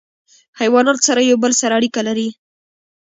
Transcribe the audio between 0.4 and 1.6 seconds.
حیوانات سره یو بل